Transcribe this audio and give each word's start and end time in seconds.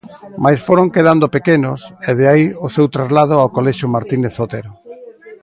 Mais 0.43 0.59
foron 0.67 0.87
quedando 0.95 1.33
pequenos, 1.35 1.79
e 2.07 2.09
de 2.19 2.25
aí 2.33 2.45
o 2.65 2.67
seu 2.75 2.85
traslado 2.95 3.33
ao 3.37 3.53
colexio 3.57 3.93
Martínez 3.95 4.33
Otero. 4.45 4.71